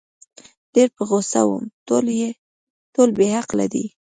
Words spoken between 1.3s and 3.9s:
وم، ټول بې عقله دي.